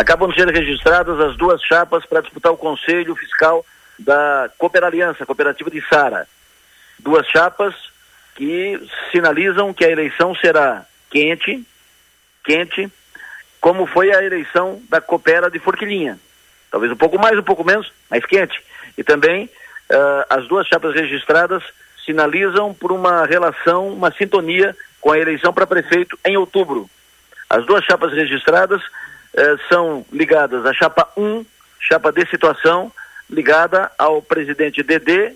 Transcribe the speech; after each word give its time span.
acabam 0.00 0.30
de 0.30 0.36
ser 0.36 0.48
registradas 0.48 1.20
as 1.20 1.36
duas 1.36 1.60
chapas 1.62 2.06
para 2.06 2.22
disputar 2.22 2.50
o 2.50 2.56
Conselho 2.56 3.14
Fiscal 3.14 3.64
da 3.98 4.50
Cooper 4.56 4.82
Aliança, 4.82 5.26
Cooperativa 5.26 5.70
de 5.70 5.86
Sara. 5.88 6.26
Duas 6.98 7.26
chapas 7.26 7.74
que 8.34 8.80
sinalizam 9.12 9.74
que 9.74 9.84
a 9.84 9.90
eleição 9.90 10.34
será 10.34 10.86
quente, 11.10 11.62
quente, 12.42 12.90
como 13.60 13.84
foi 13.84 14.10
a 14.10 14.24
eleição 14.24 14.82
da 14.88 15.02
Coopera 15.02 15.50
de 15.50 15.58
Forquilinha. 15.58 16.18
Talvez 16.70 16.90
um 16.90 16.96
pouco 16.96 17.18
mais, 17.18 17.38
um 17.38 17.42
pouco 17.42 17.62
menos, 17.62 17.92
mas 18.08 18.24
quente. 18.24 18.58
E 18.96 19.04
também 19.04 19.44
uh, 19.44 20.24
as 20.30 20.48
duas 20.48 20.66
chapas 20.66 20.94
registradas 20.94 21.62
sinalizam 22.06 22.72
por 22.72 22.90
uma 22.90 23.26
relação, 23.26 23.88
uma 23.88 24.10
sintonia 24.10 24.74
com 24.98 25.12
a 25.12 25.18
eleição 25.18 25.52
para 25.52 25.66
prefeito 25.66 26.18
em 26.24 26.38
outubro. 26.38 26.88
As 27.50 27.66
duas 27.66 27.84
chapas 27.84 28.14
registradas 28.14 28.80
uh, 29.34 29.68
são 29.68 30.04
ligadas 30.12 30.64
à 30.66 30.72
chapa 30.72 31.08
1, 31.16 31.44
chapa 31.78 32.12
de 32.12 32.26
situação, 32.26 32.92
ligada 33.28 33.90
ao 33.98 34.20
presidente 34.20 34.82
Dedê 34.82 35.34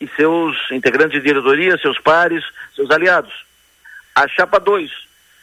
e 0.00 0.08
seus 0.16 0.56
integrantes 0.70 1.20
de 1.20 1.26
diretoria, 1.26 1.78
seus 1.78 1.98
pares, 1.98 2.44
seus 2.74 2.90
aliados. 2.90 3.32
A 4.14 4.28
chapa 4.28 4.60
2, 4.60 4.90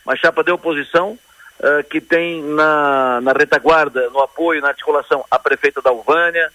uma 0.06 0.16
chapa 0.16 0.44
de 0.44 0.52
oposição, 0.52 1.18
uh, 1.60 1.84
que 1.90 2.00
tem 2.02 2.44
na, 2.44 3.20
na 3.22 3.34
retaguarda, 3.34 4.10
no 4.10 4.22
apoio, 4.22 4.62
na 4.62 4.70
articulação, 4.70 5.26
a 5.30 5.38
prefeita 5.38 5.82
da 5.82 5.90
Alvânia 5.90 6.52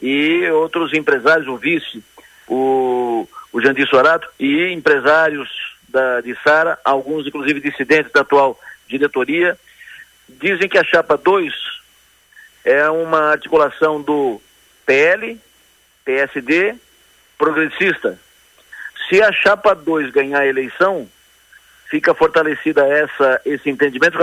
e 0.00 0.48
outros 0.50 0.92
empresários, 0.92 1.48
o 1.48 1.56
vice, 1.56 2.02
o, 2.46 3.28
o 3.52 3.60
Jandir 3.60 3.88
Sorato, 3.88 4.28
e 4.38 4.72
empresários 4.72 5.48
da, 5.88 6.20
de 6.20 6.36
Sara, 6.42 6.78
alguns 6.84 7.26
inclusive 7.26 7.60
dissidentes 7.60 8.12
da 8.12 8.20
atual 8.20 8.58
diretoria. 8.88 9.58
Dizem 10.28 10.68
que 10.68 10.78
a 10.78 10.84
chapa 10.84 11.16
2 11.16 11.52
é 12.64 12.88
uma 12.90 13.30
articulação 13.30 14.02
do 14.02 14.40
PL, 14.84 15.40
PSD, 16.04 16.74
progressista. 17.38 18.18
Se 19.08 19.22
a 19.22 19.30
chapa 19.32 19.74
2 19.74 20.10
ganhar 20.10 20.40
a 20.40 20.46
eleição, 20.46 21.08
fica 21.88 22.14
fortalecida 22.14 22.86
essa, 22.86 23.40
esse 23.44 23.70
entendimento, 23.70 24.18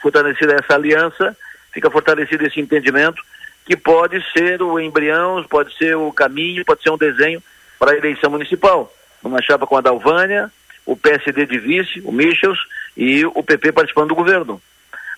fortalecida 0.00 0.54
essa 0.54 0.74
aliança, 0.74 1.36
fica 1.72 1.90
fortalecido 1.90 2.46
esse 2.46 2.60
entendimento, 2.60 3.22
que 3.66 3.76
pode 3.76 4.24
ser 4.32 4.62
o 4.62 4.80
embrião, 4.80 5.44
pode 5.44 5.76
ser 5.76 5.96
o 5.96 6.12
caminho, 6.12 6.64
pode 6.64 6.82
ser 6.82 6.90
um 6.90 6.96
desenho 6.96 7.42
para 7.78 7.92
a 7.92 7.96
eleição 7.96 8.30
municipal. 8.30 8.92
Uma 9.22 9.42
chapa 9.42 9.66
com 9.66 9.76
a 9.76 9.80
Dalvânia, 9.80 10.50
o 10.86 10.96
PSD 10.96 11.44
de 11.44 11.58
vice, 11.58 12.00
o 12.04 12.12
Michels, 12.12 12.58
e 12.96 13.26
o 13.26 13.42
PP 13.42 13.72
participando 13.72 14.08
do 14.08 14.14
governo. 14.14 14.62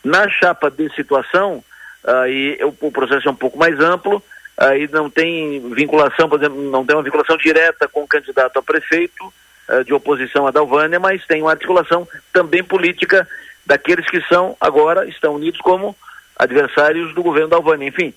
Na 0.04 0.28
chapa 0.28 0.70
de 0.70 0.88
situação, 0.94 1.62
aí 2.04 2.58
o 2.62 2.92
processo 2.92 3.28
é 3.28 3.30
um 3.30 3.36
pouco 3.36 3.58
mais 3.58 3.78
amplo, 3.80 4.22
aí 4.56 4.88
não 4.88 5.10
tem 5.10 5.72
vinculação, 5.74 6.28
por 6.28 6.38
exemplo, 6.38 6.70
não 6.70 6.84
tem 6.84 6.96
uma 6.96 7.02
vinculação 7.02 7.36
direta 7.36 7.88
com 7.88 8.02
o 8.02 8.08
candidato 8.08 8.58
a 8.58 8.62
prefeito 8.62 9.32
uh, 9.69 9.84
de 9.84 9.92
oposição 9.92 10.46
a 10.46 10.50
Dalvânia, 10.50 10.98
mas 10.98 11.26
tem 11.26 11.42
uma 11.42 11.52
articulação 11.52 12.06
também 12.32 12.62
política 12.62 13.28
daqueles 13.66 14.08
que 14.08 14.20
são 14.22 14.56
agora 14.60 15.06
estão 15.06 15.34
unidos 15.34 15.60
como 15.60 15.96
adversários 16.36 17.14
do 17.14 17.22
governo 17.22 17.50
Dalvânia. 17.50 17.88
Enfim, 17.88 18.14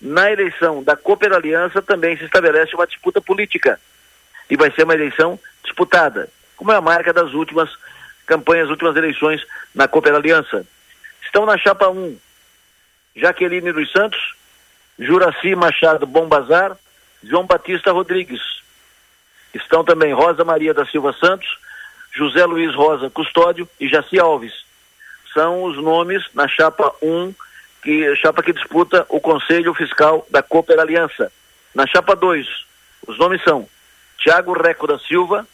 na 0.00 0.30
eleição 0.30 0.82
da 0.82 0.96
Cooper 0.96 1.32
Aliança 1.32 1.80
também 1.80 2.16
se 2.16 2.24
estabelece 2.24 2.74
uma 2.74 2.86
disputa 2.86 3.20
política 3.20 3.78
e 4.50 4.56
vai 4.56 4.70
ser 4.72 4.84
uma 4.84 4.94
eleição 4.94 5.38
disputada, 5.64 6.28
como 6.56 6.72
é 6.72 6.76
a 6.76 6.80
marca 6.80 7.12
das 7.12 7.32
últimas 7.32 7.70
campanhas, 8.26 8.68
últimas 8.68 8.96
eleições 8.96 9.44
na 9.74 9.88
Cooper 9.88 10.14
Aliança. 10.14 10.66
Estão 11.32 11.46
na 11.46 11.56
chapa 11.56 11.88
1 11.88 12.18
Jaqueline 13.16 13.72
dos 13.72 13.90
Santos, 13.90 14.34
Juraci 14.98 15.54
Machado 15.54 16.06
Bombazar, 16.06 16.76
João 17.24 17.46
Batista 17.46 17.90
Rodrigues. 17.90 18.42
Estão 19.54 19.82
também 19.82 20.12
Rosa 20.12 20.44
Maria 20.44 20.74
da 20.74 20.84
Silva 20.84 21.14
Santos, 21.14 21.48
José 22.14 22.44
Luiz 22.44 22.74
Rosa 22.74 23.08
Custódio 23.08 23.66
e 23.80 23.88
Jaci 23.88 24.20
Alves. 24.20 24.52
São 25.32 25.62
os 25.62 25.78
nomes 25.78 26.22
na 26.34 26.46
chapa 26.46 26.94
1, 27.00 27.34
que, 27.82 28.14
chapa 28.16 28.42
que 28.42 28.52
disputa 28.52 29.06
o 29.08 29.18
Conselho 29.18 29.72
Fiscal 29.72 30.26
da 30.28 30.42
Cooper 30.42 30.78
Aliança. 30.78 31.32
Na 31.74 31.86
chapa 31.86 32.14
2, 32.14 32.46
os 33.08 33.18
nomes 33.18 33.42
são 33.42 33.66
Tiago 34.18 34.52
Reco 34.52 34.86
da 34.86 34.98
Silva, 34.98 35.48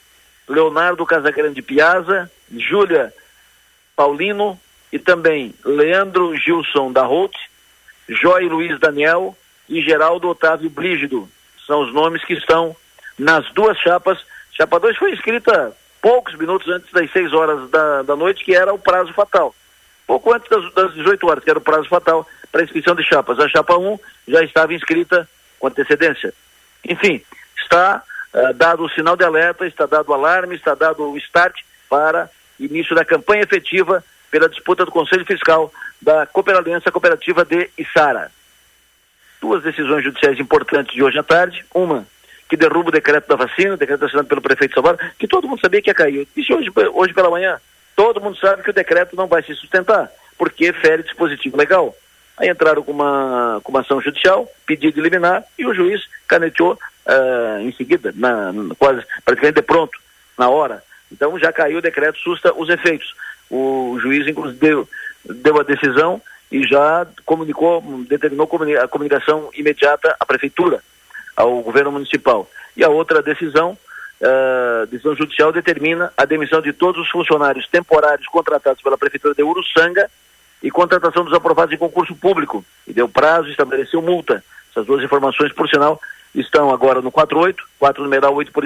Leonardo 0.48 1.06
Casagrande 1.06 1.62
Piazza, 1.62 2.28
Júlia 2.50 3.14
Paulino 3.94 4.60
e 4.93 4.99
também 4.99 5.54
Leandro 5.65 6.37
Gilson 6.37 6.93
da 6.93 7.03
Holt, 7.03 7.34
Joy 8.09 8.49
Luiz 8.49 8.78
Daniel 8.78 9.37
e 9.69 9.82
Geraldo 9.82 10.28
Otávio 10.28 10.71
Brígido. 10.71 11.28
São 11.66 11.82
os 11.82 11.93
nomes 11.93 12.25
que 12.25 12.34
estão 12.34 12.75
nas 13.19 13.50
duas 13.53 13.78
chapas. 13.78 14.19
Chapa 14.53 14.81
2 14.81 14.97
foi 14.97 15.12
escrita 15.12 15.76
poucos 16.00 16.34
minutos 16.37 16.69
antes 16.69 16.91
das 16.93 17.10
6 17.12 17.32
horas 17.32 17.69
da, 17.71 18.03
da 18.03 18.16
noite, 18.16 18.44
que 18.44 18.54
era 18.54 18.72
o 18.72 18.78
prazo 18.78 19.12
fatal. 19.12 19.54
Pouco 20.06 20.32
antes 20.32 20.49
das, 20.49 20.72
das 20.72 20.94
18 20.94 21.26
horas, 21.26 21.44
que 21.44 21.50
era 21.50 21.59
o 21.59 21.62
prazo 21.62 21.88
fatal 21.88 22.26
para 22.50 22.62
inscrição 22.62 22.94
de 22.94 23.03
chapas. 23.03 23.38
A 23.38 23.49
chapa 23.49 23.76
1 23.76 23.99
já 24.26 24.43
estava 24.43 24.72
inscrita 24.72 25.28
com 25.59 25.66
antecedência. 25.66 26.32
Enfim, 26.82 27.20
está 27.60 28.03
uh, 28.32 28.55
dado 28.55 28.84
o 28.84 28.91
sinal 28.91 29.16
de 29.16 29.25
alerta, 29.25 29.66
está 29.66 29.84
dado 29.84 30.09
o 30.09 30.15
alarme, 30.15 30.55
está 30.55 30.75
dado 30.75 31.10
o 31.10 31.19
start 31.19 31.60
para 31.91 32.31
início 32.59 32.94
da 32.94 33.05
campanha 33.05 33.43
efetiva 33.43 34.03
pela 34.30 34.48
disputa 34.48 34.84
do 34.84 34.90
Conselho 34.90 35.24
Fiscal 35.24 35.72
da 36.00 36.26
Cooperação 36.26 36.92
Cooperativa 36.92 37.44
de 37.44 37.70
Içara. 37.76 38.30
Duas 39.40 39.62
decisões 39.62 40.04
judiciais 40.04 40.38
importantes 40.38 40.94
de 40.94 41.02
hoje 41.02 41.18
à 41.18 41.22
tarde. 41.22 41.64
Uma, 41.74 42.06
que 42.48 42.56
derruba 42.56 42.88
o 42.88 42.92
decreto 42.92 43.28
da 43.28 43.36
vacina, 43.36 43.76
decreto 43.76 44.04
assinado 44.04 44.26
pelo 44.26 44.40
prefeito 44.40 44.74
Salvador, 44.74 45.12
que 45.18 45.28
todo 45.28 45.46
mundo 45.46 45.60
sabia 45.60 45.82
que 45.82 45.90
ia 45.90 45.94
cair. 45.94 46.26
Disse 46.34 46.52
hoje, 46.52 46.70
hoje 46.94 47.12
pela 47.12 47.30
manhã, 47.30 47.60
todo 47.94 48.20
mundo 48.20 48.38
sabe 48.38 48.62
que 48.62 48.70
o 48.70 48.74
decreto 48.74 49.14
não 49.14 49.26
vai 49.26 49.42
se 49.42 49.54
sustentar, 49.54 50.10
porque 50.36 50.72
fere 50.72 51.02
dispositivo 51.02 51.56
legal. 51.56 51.94
Aí 52.38 52.48
entraram 52.48 52.82
com 52.82 52.92
uma, 52.92 53.60
com 53.62 53.70
uma 53.70 53.80
ação 53.80 54.00
judicial, 54.00 54.48
pedido 54.64 54.94
de 54.94 55.00
liminar, 55.00 55.44
e 55.58 55.66
o 55.66 55.74
juiz 55.74 56.08
caneteou 56.26 56.72
uh, 56.72 57.60
em 57.60 57.72
seguida, 57.72 58.14
na, 58.16 58.52
quase 58.78 59.04
praticamente 59.24 59.62
pronto, 59.62 59.98
na 60.38 60.48
hora. 60.48 60.82
Então 61.10 61.38
já 61.38 61.52
caiu 61.52 61.78
o 61.78 61.82
decreto, 61.82 62.18
susta 62.18 62.52
os 62.54 62.68
efeitos. 62.68 63.14
O 63.50 63.98
juiz, 64.00 64.26
inclusive, 64.26 64.59
deu, 64.59 64.88
deu 65.25 65.60
a 65.60 65.62
decisão 65.62 66.20
e 66.50 66.66
já 66.66 67.06
comunicou, 67.25 67.82
determinou 68.09 68.48
a 68.82 68.88
comunicação 68.88 69.50
imediata 69.54 70.16
à 70.19 70.25
prefeitura, 70.25 70.81
ao 71.36 71.60
governo 71.60 71.92
municipal. 71.92 72.48
E 72.76 72.82
a 72.82 72.88
outra 72.88 73.22
decisão, 73.22 73.76
uh, 74.20 74.87
decisão 74.87 75.14
judicial, 75.14 75.53
determina 75.53 76.12
a 76.16 76.25
demissão 76.25 76.60
de 76.60 76.72
todos 76.72 77.03
os 77.03 77.10
funcionários 77.10 77.66
temporários 77.69 78.26
contratados 78.28 78.82
pela 78.82 78.98
prefeitura 78.98 79.34
de 79.34 79.42
Uruçanga 79.42 80.10
e 80.62 80.70
contratação 80.70 81.25
dos 81.25 81.34
aprovados 81.34 81.75
em 81.75 81.78
concurso 81.78 82.14
público. 82.16 82.64
E 82.87 82.92
deu 82.92 83.08
prazo, 83.08 83.48
estabeleceu 83.48 84.00
multa. 84.00 84.42
Essas 84.70 84.87
duas 84.87 85.03
informações, 85.03 85.53
por 85.53 85.69
sinal, 85.69 86.00
estão 86.34 86.70
agora 86.70 87.00
no 87.00 87.10
48, 87.10 87.62
4 87.78 88.03
numeral 88.03 88.34
8 88.34 88.53
por 88.53 88.64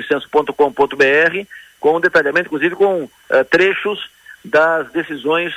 com 1.80 1.96
um 1.96 2.00
detalhamento, 2.00 2.46
inclusive 2.46 2.76
com 2.76 3.04
uh, 3.04 3.10
trechos 3.50 4.08
das 4.44 4.90
decisões 4.92 5.52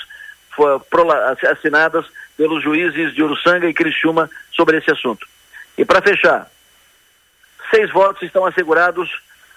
assinadas 1.50 2.06
pelos 2.38 2.64
juízes 2.64 3.14
de 3.14 3.24
Uruçanga 3.24 3.68
e 3.68 3.74
Criciúma 3.74 4.30
sobre 4.52 4.78
esse 4.78 4.92
assunto. 4.92 5.28
E 5.78 5.84
para 5.84 6.02
fechar, 6.02 6.50
seis 7.70 7.92
votos 7.92 8.22
estão 8.24 8.46
assegurados 8.46 9.10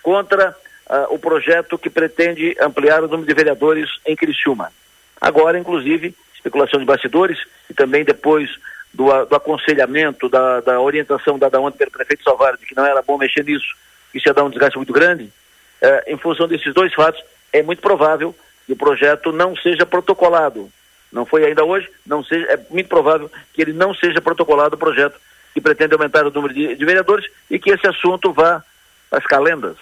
contra 0.03 0.50
uh, 0.50 1.15
o 1.15 1.19
projeto 1.19 1.78
que 1.78 1.91
pretende 1.91 2.56
ampliar 2.61 3.03
o 3.03 3.09
número 3.09 3.27
de 3.27 3.34
vereadores 3.34 3.89
em 4.06 4.16
Criciúma. 4.16 4.72
Agora, 5.21 5.59
inclusive, 5.59 6.15
especulação 6.34 6.78
de 6.78 6.87
bastidores 6.87 7.39
e 7.69 7.75
também 7.75 8.05
depois 8.05 8.50
do, 8.93 9.25
do 9.27 9.36
aconselhamento, 9.36 10.28
da, 10.28 10.60
da, 10.60 10.80
orientação 10.80 11.39
dada 11.39 11.60
ontem 11.60 11.78
pelo 11.78 11.91
prefeito 11.91 12.25
Salvador 12.25 12.59
de 12.59 12.66
que 12.66 12.77
não 12.77 12.86
era 12.86 13.03
bom 13.03 13.19
mexer 13.19 13.45
nisso, 13.45 13.77
isso 14.15 14.28
ia 14.28 14.34
dar 14.34 14.45
um 14.45 14.51
desgaste 14.51 14.77
muito 14.77 14.92
grande, 14.92 15.25
uh, 15.25 16.03
em 16.07 16.16
função 16.16 16.48
desses 16.48 16.72
dois 16.72 16.92
fatos, 16.95 17.22
é 17.53 17.63
muito 17.63 17.83
provável 17.83 18.34
que 18.68 18.74
o 18.74 18.76
projeto 18.76 19.32
não 19.32 19.56
seja 19.56 19.86
protocolado. 19.86 20.70
Não 21.10 21.24
foi 21.24 21.47
ainda 21.47 21.65
hoje, 21.65 21.88
não 22.06 22.22
seja, 22.22 22.44
é 22.53 22.60
muito 22.68 22.86
provável 22.86 23.30
que 23.54 23.62
ele 23.62 23.72
não 23.72 23.94
seja 23.94 24.20
protocolado 24.20 24.76
o 24.76 24.78
projeto 24.78 25.18
que 25.54 25.60
pretende 25.60 25.94
aumentar 25.94 26.26
o 26.26 26.30
número 26.30 26.53
de, 26.53 26.76
de 26.76 26.84
vereadores 26.84 27.24
e 27.50 27.59
que 27.59 27.70
esse 27.70 27.86
assunto 27.86 28.30
vá 28.30 28.62
às 29.10 29.24
calendas. 29.24 29.74